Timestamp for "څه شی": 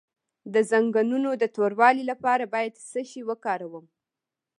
2.89-3.21